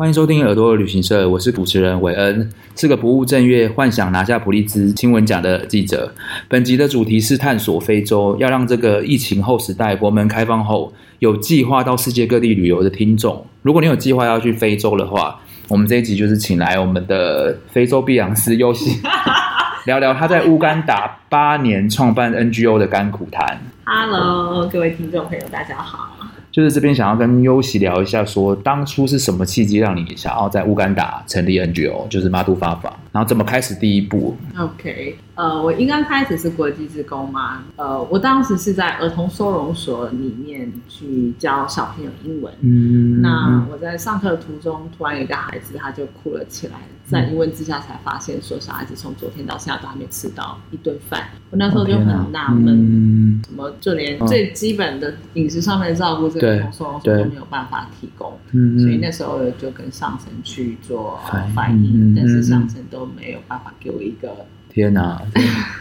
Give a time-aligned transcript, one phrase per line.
[0.00, 6.10] 欢迎收听耳朵旅行社，我是主持人韦恩，是个不务正业、幻想拿下普利兹新闻奖的记者。
[6.48, 19.02] 本集的主题是探索非洲，要让这个疫情后时代国门开放后有计划到世界各地旅游的听众，如果你有计划要去非洲的话，我们这一集就是请来我们的非洲碧昂斯优西，
[19.84, 23.60] 聊聊他在乌干达八年创办 NGO 的甘苦谈。
[23.84, 26.29] Hello，各位听众朋友，大家好。
[26.52, 46.74] 就是这边想要跟优喜聊一下说，说当初是什么契机让你想要在乌干达成立 NGO，就是马杜法法，然后怎么开始第一步？OK，呃，我应该开始是国际职工嘛，呃，我当时是在儿童收容所里面去教小朋友英文，嗯，那我在上课的途中，突然有一个孩子他就哭了起来。
[47.10, 51.28] 在一问之下才发现，说小孩子从昨天到现在都还没吃到一顿饭。
[51.50, 58.38] 我那时候就很纳闷，怎么就连最基本的饮食上面的照顾，这个儿童收容所都没有办法提供。
[58.78, 61.18] 所以那时候就跟上层去做
[61.54, 64.46] 反映，但是上层都没有办法给我一个。
[64.70, 65.20] 天哪，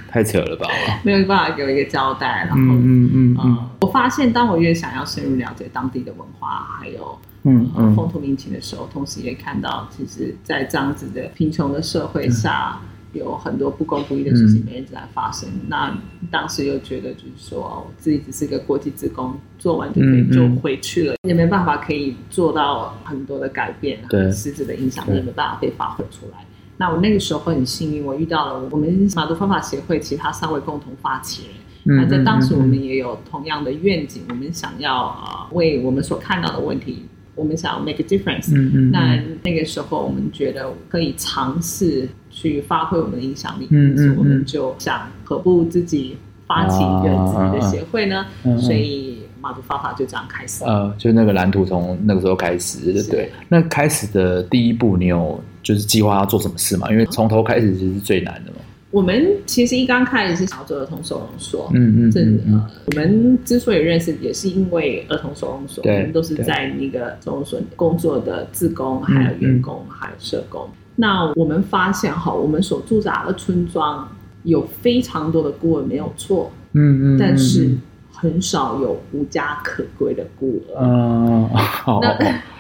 [0.10, 0.68] 太扯了吧！
[1.04, 2.46] 没有办法给我一个交代。
[2.46, 7.18] 然后，嗯嗯嗯，我发现当我越想要深入了解当地的文化，还有。
[7.44, 12.78] 嗯，嗯，风土民情的时候，同时也看到，其实，在这样子的贫穷的社会下，
[13.14, 15.48] 嗯、有很多不公不义的事情每天在发生。
[15.48, 15.98] 嗯、那
[16.30, 26.44] 当时又觉得，就是说，我自己只是一个国际职工，做完就可以就回去了，也没办法可以做到很多的改变，对，实质的影响也没办法被发挥出来。
[26.80, 31.44] 那我那个时候很幸运，我遇到了我们马杜方法协会其他三位共同发起
[31.84, 31.98] 人。
[31.98, 37.06] 那在当时，我们也有同样的愿景，我们想要啊，为我们所看到的问题。
[37.36, 48.26] 我们想要 make a difference，嗯嗯，那那个时候我们觉得可以尝试去发挥我们的影响力，嗯，所以我们就想何不自己发起一个自己的协会呢？
[48.60, 50.66] 所以马杜方法就这样开始。
[50.66, 53.32] 呃，就那个蓝图从那个时候开始，对对。
[53.48, 56.90] 那开始的第一步，你有就是计划要做什么事嘛？
[56.92, 58.58] 因为从头开始其实是最难的嘛。
[58.92, 62.22] 我们其实一刚开始是想要做儿童收容所，嗯嗯，这
[62.52, 70.68] 呃，我们之所以认识，也是因为儿童收容所，我们都是在那个收容所工作的志工，还有员工，还有社工。
[70.96, 74.10] 那我们发现哈，我们所驻扎的村庄
[74.42, 77.70] 有非常多的孤儿，没有错，嗯嗯，但是
[78.12, 82.02] 很少有无家可归的孤儿，嗯，好。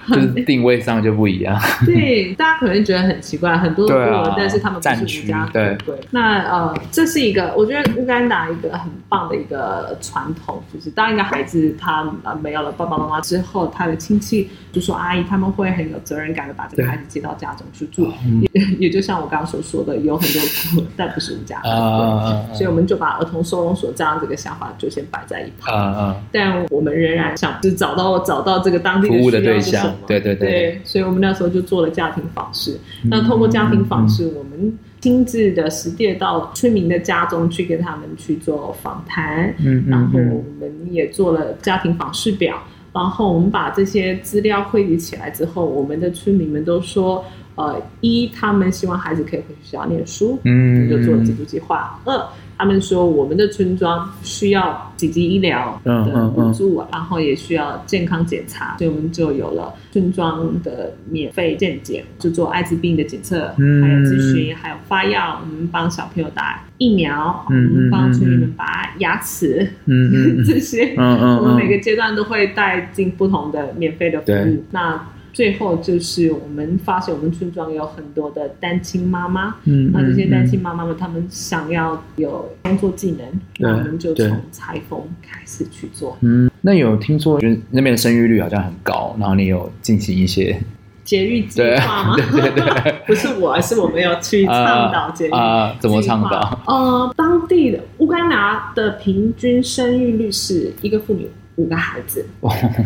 [0.16, 5.52] 就是定位上就不一样， 对，大家可能觉得很奇怪，很多的孤儿，但是他们不是无家可
[5.86, 5.96] 归。
[6.12, 18.12] 那呃，这是一个我觉得乌干达一个很棒的一个传统，就是当一个孩子他呃没有了爸爸妈妈之后，他的亲戚就说阿姨他们会很有责任感的把这个孩子接到家中去住，
[18.54, 29.94] 也也就像我刚刚所说的，有很多孤儿，但不是无家可归，所以我们就把儿童收容所这样这个想法就先摆在一旁，但我们仍然想就是找到找到这个当地的服务的对象。
[30.08, 32.78] 对对对，对，所以我们那时候就做了家庭访视。
[33.04, 39.54] 嗯、那通过家庭访视，嗯、我们亲自的实地到村民的家中去跟他们去做访谈。
[39.60, 42.62] 嗯，然后我们也做了家庭访视表。
[42.68, 47.24] 嗯、然后我们把这些资料汇集起来之后，我们的村民们都说，
[47.60, 52.00] 呃，一他们希望孩子可以回学校念书，嗯，就做了资助计划。
[52.06, 52.26] 二
[52.58, 65.42] 他们说，我们的村庄需要紧急医疗的补助，嗯嗯嗯、然后也需要健康检查，所以我们就有了村庄的免费健检，就做艾滋病的检测，嗯、还有咨询，还有发药。
[65.42, 74.64] 我们帮小朋友打疫苗， 嗯、我们帮村民们拔牙齿，嗯嗯、这些，嗯嗯、我们每个阶段都会带进不同的免费的服务。
[74.72, 75.02] 那
[75.40, 83.26] 最后就是我们发现，我们村庄有很多的单亲妈妈，嗯，那这些单亲妈妈们，她们想要有工作技能，
[83.58, 86.18] 那我们就从裁缝开始去做。
[86.20, 90.62] 嗯，那有听说，就是那边的生育率好像很高，然后你有进行一些
[91.06, 92.16] 节育计划吗？
[92.18, 96.60] 对 对对，不是我，而是我们有去倡导节育啊，怎么倡导？
[96.68, 101.30] 呃，当地的乌干达的平均生育率是一个妇女。
[101.60, 102.26] 五个孩子，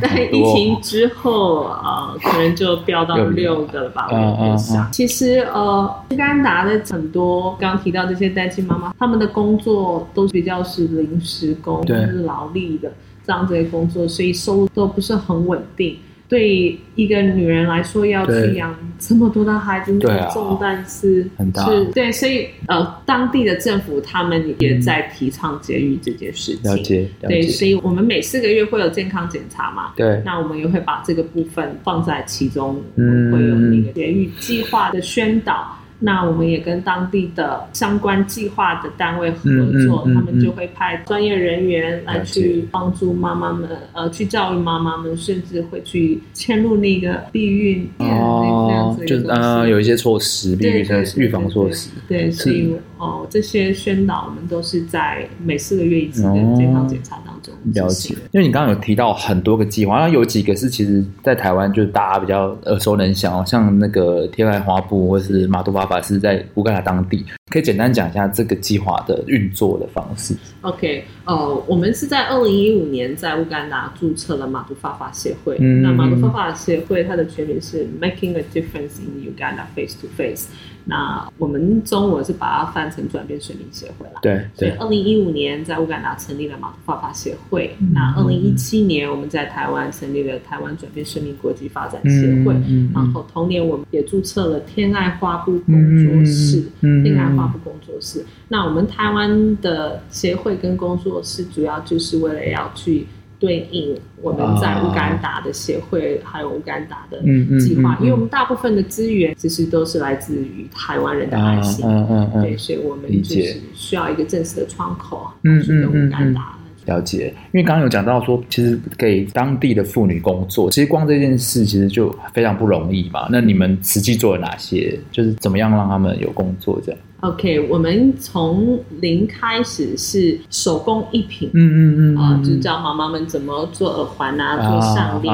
[0.01, 3.83] 在疫情之后，呃，可能就飙到六个。
[3.83, 4.07] 了吧。
[4.11, 12.91] 我想，其实呃，乌干达的很多刚刚提到这些单亲妈妈，他们的工作都比较是临时工，就是劳力的
[13.25, 15.97] 这样子的工作，所以收入都不是很稳定。
[16.33, 21.63] 对一个女人来说，要去养这么多的孩子，那个重担是很大。
[21.65, 26.71] 是，对，所以呃，当地的政府他们也在提倡节育这件事情。
[26.71, 29.93] 了解，对，所以我们每四个月会有健康检查嘛。
[29.95, 35.77] 对，那我们也会把这个部分放在其中，我们会有那个节育计划的宣导。
[36.05, 39.49] 那我们也跟当地的相关计划的单位合
[39.85, 51.89] 作，他们就会派专业人员来去帮助妈妈们，呃，去教育妈妈们，甚至会去迁入那个避孕哦，就是呃，有一些措施，避孕的预防措施。
[52.09, 57.32] 对，所以哦，这些宣导我们都是在每四个月一次的健康检查当中
[57.73, 58.13] 了解。
[58.31, 67.25] 因为你刚刚有提到很多个计划，然后有几个是其实在台湾就是大家比较耳熟能详，像那个天爱花布或是马杜爸爸是在乌干达当地。
[67.49, 70.35] 可以简单讲一下这个计划的运作的方式。
[70.61, 75.55] OK，呃，我们是在二零一五年在乌干达注册了马杜法法协会。
[75.59, 80.47] 嗯、那马杜法法协会它的全名是 Making a Difference in Uganda Face to Face。
[80.85, 84.19] 那我们中文是把它翻成转变生命协会了。
[84.21, 84.67] 对，对。
[84.67, 87.75] 所以二零一五年在乌干达成立了马杜法法协会。
[87.79, 92.53] 嗯、那二零一七年我们在台湾成立了台湾转变生命国际发展协会。
[92.67, 96.63] 嗯、然后同年我们也注册了天爱花布工作室。
[96.81, 98.25] 嗯、天爱花布工作室。
[98.49, 103.07] 那我们台湾的协会跟工作室，主要就是为了要去
[103.43, 107.21] 对应我们在乌干达的协会，还有乌干达的
[107.59, 116.57] 计划，因为我们大部分的资源其实都是来自于台湾人的爱心，嗯嗯嗯，对，所以我们就是需要一个正式的窗口，嗯去跟乌干达。
[116.85, 123.27] 了解，因为刚刚有讲到说，其实给当地的妇女工作，其实光这件事其实就非常不容易嘛。
[123.29, 124.97] 那你们实际做了哪些？
[125.11, 135.33] 就是怎么样让他们有工作这样？OK，我们从零开始是手工艺品，嗯嗯嗯，啊，就教妈妈们怎么做耳环啊，做项链，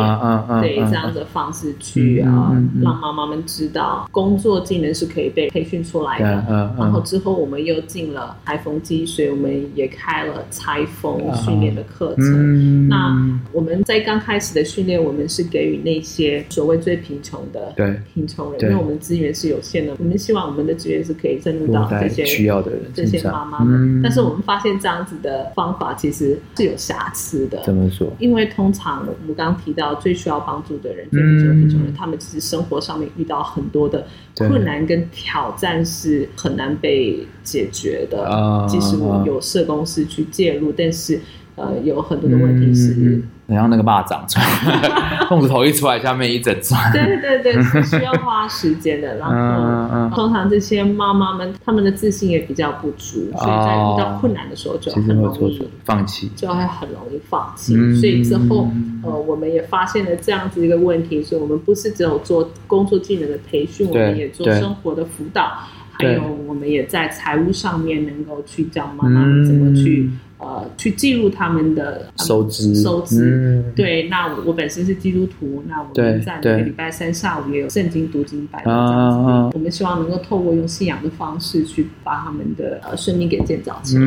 [0.61, 6.75] 对，这样的方式去啊，让妈妈们知道工作技能是可以被培训出来的。
[6.77, 12.87] 然后之后我们又进了裁缝机，所以我们也开了裁缝训练的课程。
[12.87, 13.17] 那
[13.51, 21.78] 我们在刚开始的训练，我们是给予那些所谓最贫穷的对贫穷人，因为我们资源是有限的，我们希望我们的资源是可以深入到。
[21.87, 27.61] 这些需要的人，这些妈妈们，嗯、但是我们发现这样子的方法其实是有瑕疵的。
[27.63, 28.11] 怎么说？
[28.19, 34.05] 因为通常我们刚刚提到最需要帮助的人，最贫穷贫穷人，他们其实生活上面遇到很多的
[34.35, 38.25] 困难跟挑战是很难被解决的。
[38.67, 41.19] 对即使我们有社工师去介入，但是
[41.55, 42.93] 呃，有很多的问题是。
[42.93, 44.45] 嗯然后那个蚂蚱出来，
[45.27, 46.91] 粽子头一出来，下面一整串。
[46.91, 49.17] 对对对，是需要花时间的。
[49.17, 57.73] 然后，嗯嗯、通常这些妈妈们，她们的自信也比较不足，哦、所以在遇到困难的时候就很容易放弃，就会很容易放弃。
[57.75, 58.69] 嗯、所以之后，
[59.03, 65.51] 呃，我们也发现了这样子一个问题，所以我们不是只有做工作技能的培训，我们也做生活的辅导，
[65.91, 70.09] 还有我们也在财务上面能够去教妈妈们怎么去。
[70.39, 73.61] 嗯呃，去记录他们的收支，收支。
[73.75, 79.57] 对，那我本身是基督徒，那我们在每个礼拜三下午也有圣经读经班这样子。
[79.57, 84.05] 我们希望能够透过用信仰的方式去把他们的呃生命给建造起来。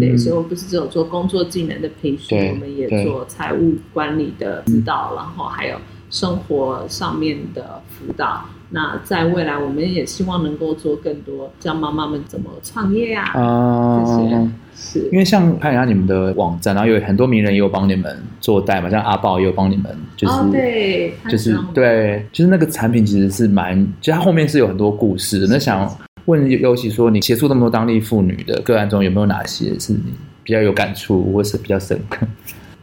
[0.00, 5.76] 对，所以我们不是只有做工作技能的培训，我们也做财务管理的指导，然后还有
[6.08, 8.46] 生活上面的辅导。
[8.70, 13.24] 那在未来，我们也希望能够做更多，教妈妈们怎么创业呀？
[13.34, 15.08] 啊，这些是。
[15.10, 25.46] 因为像看一下你们的网站，然后有很多名人也有帮你们做代嘛，像阿豹也有帮你们，就是、哦、对，就是对，就是那个产品其实是蛮，其实它后面是有很多故事。
[25.50, 25.92] 那想
[26.26, 32.24] 问尤其说，你协助那么多当地妇女的个案中，有没有哪些是你比较有感触，或是比较深刻？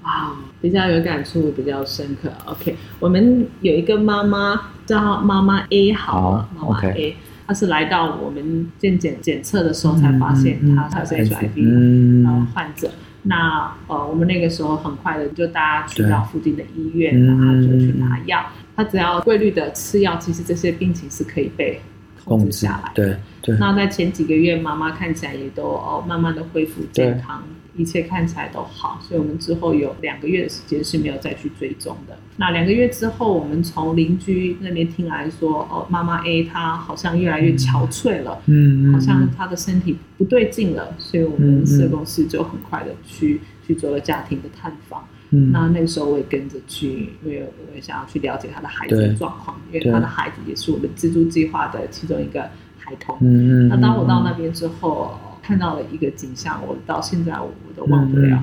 [0.03, 2.29] 哇，比较有感触，比较深刻。
[2.45, 12.89] OK，我们有一个妈妈叫妈妈 A 好了，妈妈 A，她是来到我们健检检测的时候才发现她她是 HIV 然后患者。
[13.23, 18.45] 那呃，我们那个时候很快的就大家去到附近的医院，然后就去拿药。
[18.75, 21.81] 她只要规律的吃药，其实这些病情是可以被
[22.23, 23.17] 控制下来对。
[23.59, 27.43] 那在前几个月，妈妈看起来也都哦慢慢的恢复健康。
[27.77, 32.17] 一切看起来都好，所以我们之后有两个月的时间是没有再去追踪的。
[32.35, 45.07] 那两个月之后，我们从邻居那边听来说，哦，妈妈 A 她好像越来越憔悴了，嗯，好像她的身体不对劲了，所以我们社工师就很快的去去做了家庭的探访。
[45.29, 53.17] 嗯，那那个时候我也跟着去，因为我也想要去了解他的孩子的状况，因为他的孩子也是我们资助计划的其中一个孩童。
[53.21, 55.19] 嗯，那当我到那边之后。
[55.47, 58.37] 看到了一个景象，我到现在我都忘不了。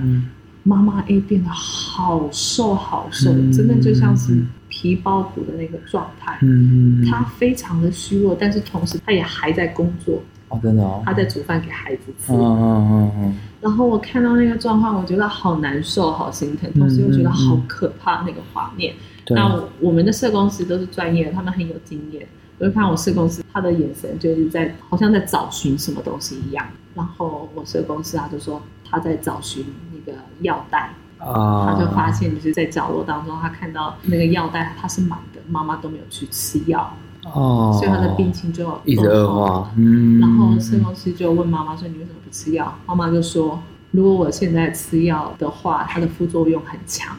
[0.63, 6.39] 妈妈、A 变得好瘦好瘦，嗯、真的就像是皮包骨的那个状态。
[6.41, 10.23] 嗯嗯，她非常的虚弱，但是同时她也还在工作。
[10.49, 11.03] 哦，真的哦。
[11.05, 12.33] 她在煮饭给孩子吃。
[12.33, 13.37] 嗯嗯嗯嗯。
[13.61, 18.95] 然后我看到那个状况，我觉得好难受，好心疼，同时又觉得好可怕那个画面。
[19.29, 22.27] 那我们的社工师都是专业的，他们很有经验。
[22.59, 26.67] 我就看我社工师，他的眼神就是在好像在找寻什么东西一样。
[26.95, 36.95] 然后我社公司他就说他在找寻那个药袋啊，他就发现就是在角落当中，他看到那个药袋它是满的，妈妈都没有去吃药
[37.33, 39.71] 哦，所以他的病情就一直恶化。
[39.77, 47.17] 嗯，然后社公司就问妈妈说：“你为什么不吃药？”妈妈就说：“如果我现在吃药的话，它的副作用很强。”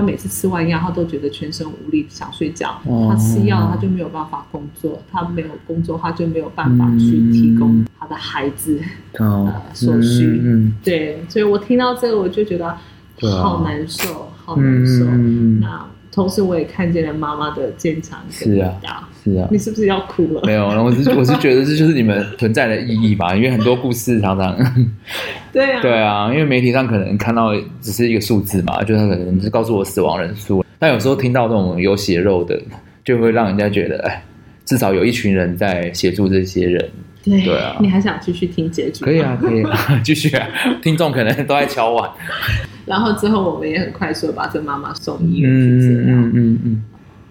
[0.00, 2.80] 他每次吃完药，他都觉得全身无力，想睡觉。
[3.06, 4.98] 他吃药，他就没有办法工作。
[5.12, 8.80] 他没有工作，他就没有办法去提供他的孩子
[9.18, 10.72] 呃所需。
[10.82, 12.74] 对，所以我听到这个，我就觉得
[13.42, 15.04] 好难受，好难受。
[15.60, 19.06] 那同时，我也看见了妈妈的坚强跟伟大。
[19.22, 20.40] 是啊，你是不是要哭了？
[20.44, 24.56] 没有，我是我是觉得这就是你们存在的意义吧，因为很多故事常常，
[25.52, 32.58] 对啊，对啊，因为媒体上可能看到只是一个数字嘛，就是可能是告诉我死亡人数，但有时候听到这种有血肉的，
[33.04, 34.22] 就会让人家觉得，哎，
[34.64, 36.88] 至少有一群人在协助这些人。
[37.22, 39.04] 对，对啊，你还想继续听结局？
[39.04, 40.48] 可以啊，可以啊，继续啊，
[40.80, 42.10] 听众可能都在敲碗。
[42.86, 46.60] 然后之后我们也很快速的把这妈妈送医院去治疗，嗯嗯嗯。
[46.64, 46.82] 嗯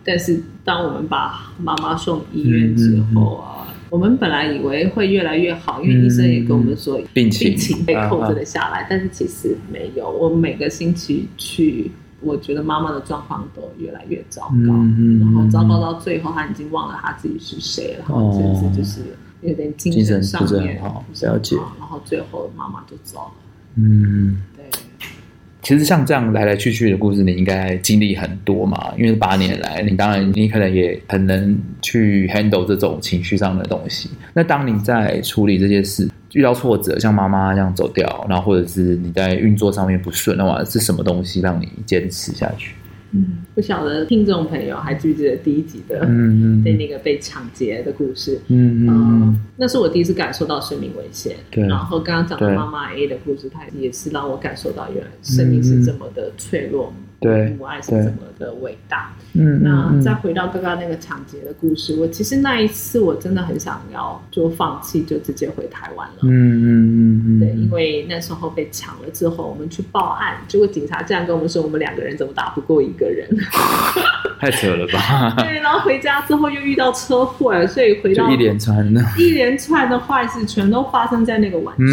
[0.03, 8.87] 但是，当我们把妈妈送医院之后啊，嗯嗯嗯、我们本来以为会越来越好，因为医生也跟我们说病情病情被控制了下来。
[8.89, 11.91] 但是其实没有，我每个星期去，
[12.21, 14.73] 我觉得妈妈的状况都越来越糟糕，
[15.19, 19.01] 然后糟糕到最后，她已经忘了她自己是谁了，然后甚至就是
[19.41, 21.55] 有点精神上面好，了解。
[21.77, 23.31] 然后最后妈妈就走了。
[23.75, 24.58] 嗯，对。
[25.69, 28.91] 其实像这样来来去去的故事，你应该经历很多嘛？
[28.97, 34.09] 因为八年来，你当然你可能也很能去 handle 这种情绪上的东西。
[34.33, 42.73] 那当你在处理这些事，遇到挫折，像妈妈这样走掉，然后或者是你在运作上面不顺的话，是什么东西让你坚持下去？
[43.11, 51.35] 嗯，不晓得听众朋友还记不记得第一集的，嗯嗯，对那个被抢劫的故事，嗯嗯，那是我第一次感受到生命危险。
[51.49, 56.93] 对，然后刚刚讲的妈妈 A 的故事，它也是让我感受到原来生命是这么的脆弱。
[57.19, 59.11] 对，母爱是怎么的伟大。
[59.33, 66.15] 嗯，那再回到刚刚那个抢劫的故事，我其实那一次我真的很想要就放弃，就直接回台湾了。
[66.23, 73.27] 嗯嗯嗯嗯，对，因为那时候被抢了之后，我们去报案，结果警察竟然跟我们说，我们两个人怎么打不过一个人？
[74.39, 75.35] 太扯了吧？
[75.43, 81.87] 对，然后回家之后又遇到车祸，所以回到一连串的一连串的坏事全都发生在那个晚上，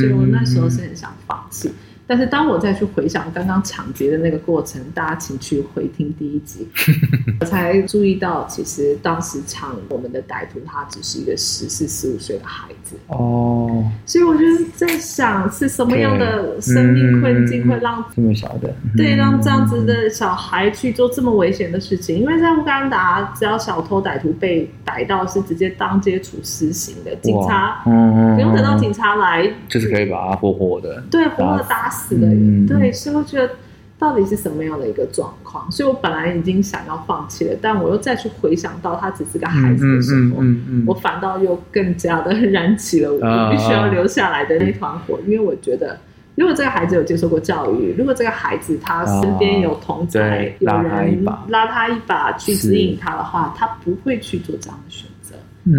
[0.00, 1.70] 所以我那时候是很想放弃。
[2.06, 6.68] 但是当我再去回想刚刚抢劫的那个过程，大家请去回听第一集，
[7.40, 13.84] 我才注意到，其实当时抢我们的歹徒他只是一个十四、十五岁的孩子哦。
[14.04, 14.40] 所以我就
[14.74, 22.18] 在想，是什么样的生命困境会让这么小的对让这样子的小孩去做这么危险的事情？
[22.18, 32.16] 因为在乌干达，只要小偷歹徒被逮到，是直接当街处死刑的，警察不用等到警察来，就是可以把他活活的对活活的打死。
[32.16, 33.50] 的人，对，所以我觉得
[33.98, 35.70] 到底是什么样的一个状况？
[35.72, 45.18] 所以我本来已经想要放弃了，但我又再去回想到他只是个孩子的时候，嗯嗯嗯、我反倒又更加的燃起了我必须要留下来的那团火。
[45.26, 45.98] 因为我觉得，
[46.34, 55.11] 如果这个孩子有接受过教育，如果这个孩子他身边有同侪，有人拉他一把去指引他的话，他不会去做这样的选择。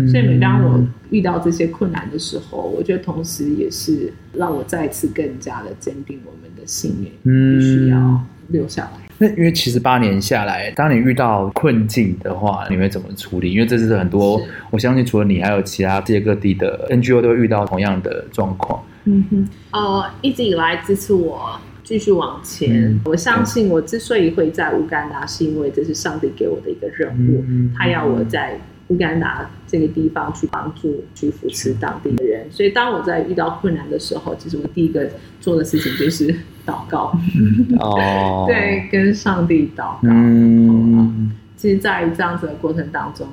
[0.09, 8.91] 所以每当我遇到这些困难的时候，我觉得同时也是让我再次更加的坚定我们的信念，嗯，必须要留下来。
[9.17, 13.51] 那因为其实八年下来，当你遇到困境的话，你会怎么处理？
[13.51, 18.81] 因为这是很多，我相信除了你，还有其他世界各地的 NGO 都会遇到同样的状况。
[19.03, 22.85] 嗯哼，哦，一直以来支持我继续往前。
[22.85, 28.57] 嗯、我相信我之所以会在乌干达，是因为这是上帝给我的一个任务，嗯、他要我在。
[28.89, 35.09] 乌干达这个地方去帮助、去扶持当地的人，所以当我在遇到困难的时候，其实我第一个
[35.39, 36.27] 做的事情就是
[36.65, 37.17] 祷告。
[37.79, 39.99] 哦，对，跟上帝祷告。
[40.03, 43.27] 嗯，其实，在这样子的过程当中，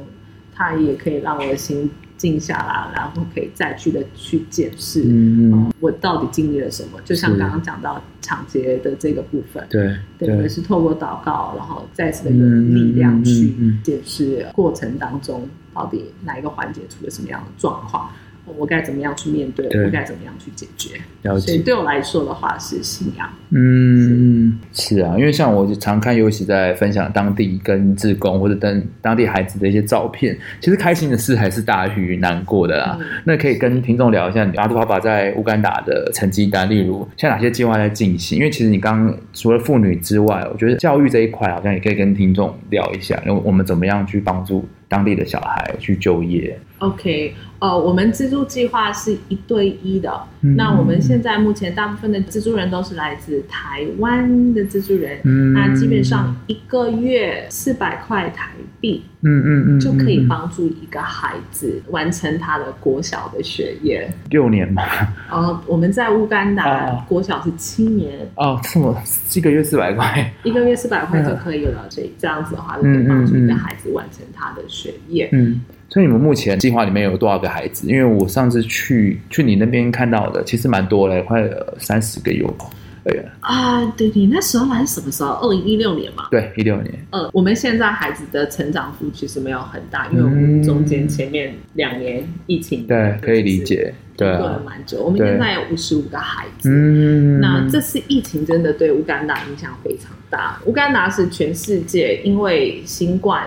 [0.55, 1.91] 他也可以让我的心
[2.21, 7.01] 静下来，然后可以再去的去检视，嗯，我到底经历了什么？
[7.03, 18.11] 就像刚刚讲到抢劫的这个部分，对，对，也是透过祷告，然后再次的有力量去检视过程当中到底哪一个环节出了什么样的状况。
[18.57, 19.67] 我该怎么样去面对？
[19.69, 21.01] 对我该怎么样去解决？
[21.23, 21.47] 了解。
[21.47, 23.29] 所以对我来说的话是信仰。
[23.51, 32.97] 嗯，是，是啊，因为像我就常看尤其在分享当地跟志工或者跟当地孩子的一些照片，其实开心的事还是大于难过的啦。
[33.01, 38.39] 嗯、那可以跟听众聊一下，阿杜爸爸在乌干达的成绩单，例如像哪些计划在进行？
[38.39, 46.57] 因为其实你刚刚除了妇女之外，我觉得教育这一块好像也可以跟听众聊一下，因为我们怎么样去帮助当地的小孩去就业。
[46.81, 50.11] OK，呃，我们资助计划是一对一的。
[50.41, 55.19] 嗯、那我们现在目前大部分的资助人都是来自台湾的资助人。
[55.25, 58.49] 嗯，那基本上一个月四百块台
[58.81, 64.11] 币，嗯嗯嗯，就可以帮助一个孩子完成他的国小的学业。
[64.31, 64.83] 六年嘛。
[65.31, 68.27] 呃，我们在乌干达国小是七年。
[68.37, 68.97] 哦，这么
[69.35, 71.85] 一个月四百块，一个月四百块就可以了。
[71.91, 75.29] 所以这样子的话，就可以帮助一个孩子完成他的学业。
[75.33, 75.61] 嗯。
[75.91, 77.89] 嗯所以你们目前计划里面有多少个孩子？
[77.89, 81.43] 因为我上次去去你那边看到的，其实蛮多的，快
[81.79, 82.47] 三十个有。
[83.03, 85.31] 对啊，对，你那时候还是什么时候？
[85.41, 86.29] 二零一六年嘛。
[86.31, 86.95] 对，一六年。
[87.11, 95.03] 嗯，我们现在孩子的成长幅其实没有很大，因为我们中间前面两年疫情，对，可以理解，对，过了蛮久。
[95.03, 100.61] 我们现在有五十五个孩子，嗯，那这次疫情真的对乌干达影响非常大。
[100.67, 103.43] 乌干达是全世界因为新冠。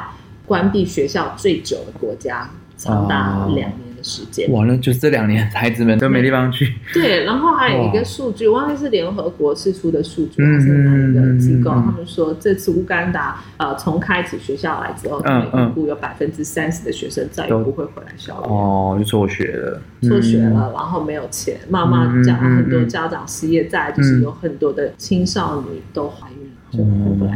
[0.46, 4.52] 关闭学校最久的国家，长达两年的时间。
[4.52, 6.74] 完了，就这两年，孩子们都没地方去。
[6.94, 11.70] 对，然后还有一个数据，我忘记是联合国释出的数据，还是哪一个机构？
[11.72, 18.50] 他们说，这次乌干达呃，从开始学校来之后，他们预估有百分之三十的学生再也不会回来校园。
[18.50, 26.52] 哦，就辍学了，辍学了，然后没有钱，妈妈讲很多家长失业，再就是有很多的青少年都怀孕。
[26.76, 27.30] 嗯，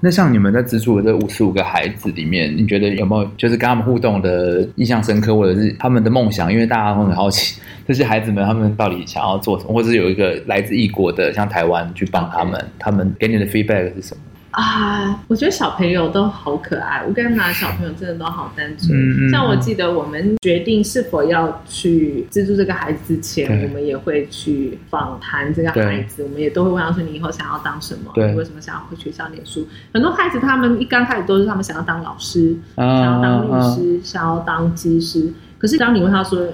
[0.00, 6.52] 那像你们在资助的这五十五个孩子里面，你觉得有没有就是跟他们互动的印象深刻，或者是他们的梦想？
[6.52, 14.20] 因为大家会很好奇，这些孩子们他们到底想要做什么，或者是有一个来自异国的，像台湾去帮他们他们给你的 feedback 是什么？
[14.58, 17.04] 啊，我觉得小朋友都好可爱。
[17.06, 18.90] 乌干达小朋友真的都好单纯。
[18.90, 26.24] 嗯嗯、像我记得，我们决定是否要去资助这个孩子之前，我们也会去访谈这个孩子。
[26.24, 28.12] 我们也都会问他说：“你以后想要当什么？
[28.16, 35.32] 你为什么想要回学校念书？”很多孩子他们一刚开始都是他们想要当老师，啊、想要当律师，啊、想要当技师。
[35.56, 36.48] 可是当你问他说，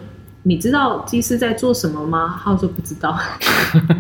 [0.47, 2.39] 你知道技师在做什么吗？
[2.45, 3.19] 他说不知道。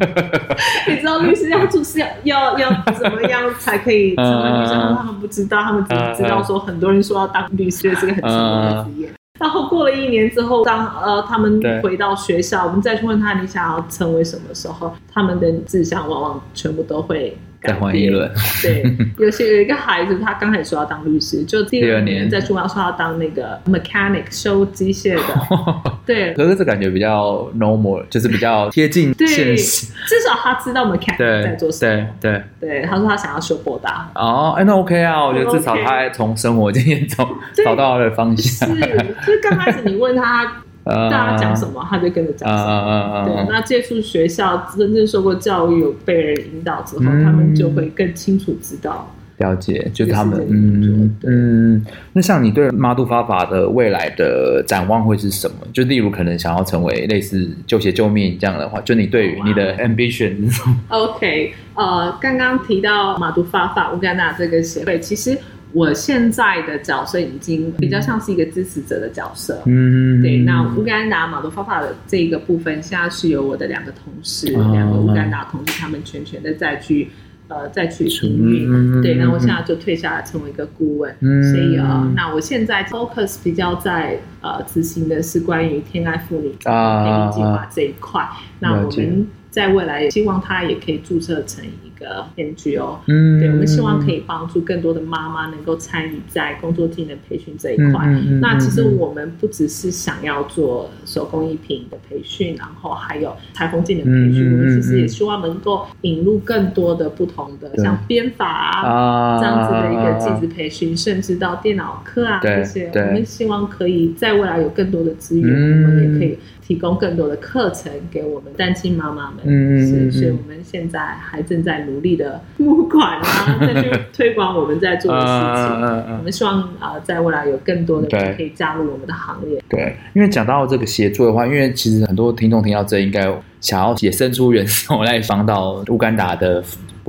[0.87, 4.75] 你知道律师要做是要要要怎么样才可以成为律师？
[4.75, 9.11] 他们不知道，他们只知道说很多人说要当律师是个很成功的职业。
[9.41, 17.37] 然后过了一年之后，当呃他们回到学校，我们再去问他你想要成为什么时候，他们的志向往往全部都会。
[17.65, 18.31] 再换一轮，
[18.63, 18.85] 对，
[19.19, 25.23] 有些有一个孩子，他刚开始说要当律师，就第二年在说要说要当那个 mechanic 修机械的，
[26.05, 26.35] 对。
[26.35, 29.87] 可是这感觉比较 normal，就是比较贴近现实。
[30.07, 32.07] 至少他知道 mechanic 在做什么。
[32.21, 34.11] 对对对，他说他想要修博达。
[34.15, 37.27] 哦，哎，那 OK 啊，我觉得至少他从生活经验中
[37.65, 38.69] 找到了方向。
[38.69, 38.81] 是，
[39.27, 40.51] 就是刚开始你问他。
[40.85, 43.25] 大家讲什么，他就跟着讲什么。
[43.27, 49.11] 对，那接触学校，真正受过教育，有被人引导之后，他们就会更清楚知道。
[49.39, 51.87] 了解，就是他们，嗯嗯。
[52.13, 55.57] 那像你对马杜法法的未来的展望会是什么？
[55.73, 65.37] 就例如可能想要成为类似救鞋救命这样的话，就你对于你的 ambition 是什么？OK，呃，刚刚提到马杜法法乌干达这个协会，其实。
[65.75, 70.39] 我现在的角色已经比较像是一个支持者的角色，嗯，对。
[70.39, 77.09] 那乌干达马多法法的这一个部分，现在是由我的两个同事，两个乌干达同事，他们全权的再去
[77.49, 79.15] 呃再去营运，对。
[79.17, 88.27] 那我现在就退下来成为一个顾问，嗯，所以呃，那我现在 focus 比较在呃执行的是关于天爱妇女培育计划这一块，
[88.61, 89.27] 那我们。
[89.55, 98.07] 在未来也希望它也可以注册成一个 NGO，嗯，对，我们希望可以帮助更多的妈妈能够参与在工作技能培训这一块。
[98.07, 108.47] 嗯那其实我们不只是想要做手工艺品的培训，然后还有裁缝技能培训，我们其实也希望能够引入更多的不同的，像编法
[108.83, 116.39] 啊这样子的一个技职培训，啊、甚至到电脑课啊这些，我们希望可以在未来有更多的资源，嗯、我们也可以。
[116.67, 126.17] 提供更多的课程给我们单亲妈妈们，嗯，是，所以我们现在还正在努力的 募款啊， 再去推广我们在做的事情。
[126.19, 129.63] 我们希望啊，在未来有更多的人可以加入我们的行列。
[129.69, 136.63] 对，因为讲到这个协作的话，因为其实很多听众听到这，应该想要也伸出援手来帮到乌干达的。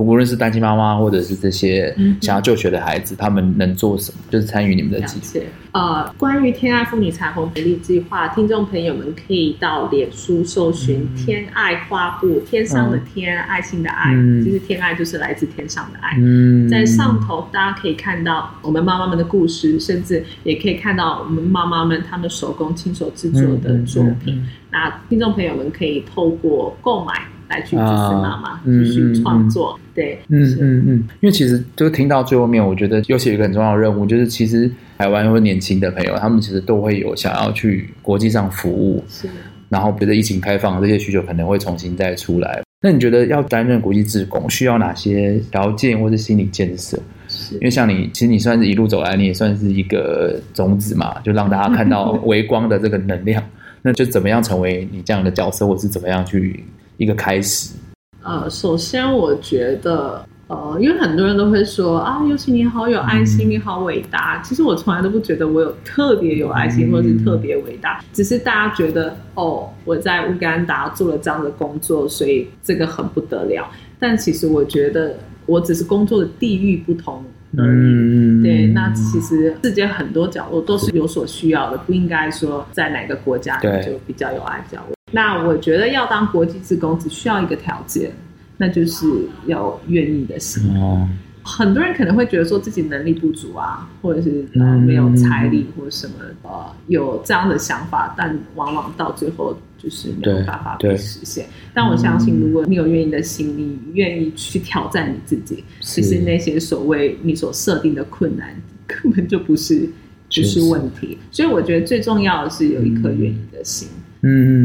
[0.04, 4.18] 不论是单亲妈妈，或者是这些想要就学的孩子，嗯、他们能做什么？
[4.30, 5.46] 就是参与你们的计划。
[5.72, 16.16] 呃，关于天爱妇女彩虹培力计划，听众朋友们可以到脸书搜寻“天爱花布”，天上的天，嗯、爱心的爱，嗯、其实天爱就是来自天上的爱。
[16.18, 24.46] 嗯，在上头大家可以看到我们妈妈们的故事，甚至也可以看到我们妈妈们她们手工亲手制作的作品。
[24.70, 27.14] 那听众朋友们可以透过购买。
[27.48, 29.78] 来去支持妈妈继续创作。
[29.94, 39.28] 对，嗯嗯嗯，因为其实就听到最后面，我觉得尤其有一个很重要的任务，就是其实台湾或年轻的朋友，他们其实都会有想要去国际上服务，是。
[39.68, 42.62] 然后觉得疫情开放，这些需求可能会重新再出来。
[42.82, 46.98] 那你觉得要担任国际志工，需要哪些条件或是心理建设？
[47.26, 47.54] 是。
[47.54, 53.42] 因为像你，其实你算是一路走来，你也算是一个种子嘛，就让大家看到 微光的这个能量。
[53.82, 56.64] 那就怎么样成为你这样的角色，或是怎么样去
[56.96, 57.74] 一个开始？
[58.22, 64.42] 呃，首先我觉得，呃，因为很多人都会说啊，尤其你好有爱心，你好伟大。
[64.42, 73.68] 其实我从来都不觉得我有特别有爱心，或者是特别伟大，只是大家觉得哦，我在乌干达做了这样的工作，所以这个很不得了。
[73.98, 77.24] 但其实我觉得，我只是工作的地域不同。
[77.56, 84.82] 嗯，对，那其实世界很多角落都是有所需要的，不应该说在哪个国家就比较有爱比较。
[85.12, 88.12] 那我觉得要当国际职工只需要一个条件，
[88.56, 89.06] 那就是
[89.46, 90.76] 要愿意的心。
[90.78, 91.08] 哦
[91.48, 96.50] 很多人可能会觉得说自己能力不足啊，或者是呃没有财力或者什么呃
[96.88, 101.46] 有这样的想法，但往往到最后就是没有办法被实现。
[101.72, 109.88] 但我相信，如果你有愿意的心，你愿意去挑战你自己，其实那些所谓你所设定的困难根本就不是
[110.28, 111.16] 不是问题。
[111.30, 113.86] 所以我觉得最重要的是有一颗愿意的心。
[113.94, 114.02] 嗯，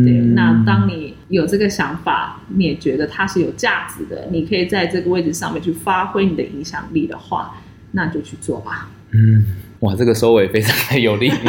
[0.04, 0.14] 对。
[0.34, 7.56] 那当你有这个想法，你也觉得它是有价值的，你可以在这个位置上面去发挥你的影响力的话，
[7.92, 8.90] 那就去做吧。
[9.12, 9.46] 嗯，
[9.82, 11.32] 哇，这个收尾非常的有力。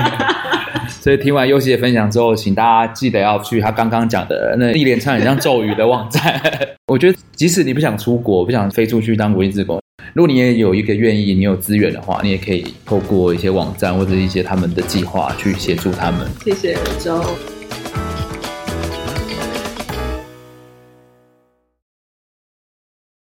[0.89, 6.41] 所以听完优希的分享之后，请大家记得要去他刚刚讲的那一连串很像咒语的网站。
[6.87, 9.81] 我觉得，即使你不想出国，不想飞出去当国际职工，
[10.13, 16.29] 如果你也有一个愿意，你有资源的话，你也可以透过一些网站或者一些他们的计划去协助他们。
[16.45, 17.25] 谢谢周。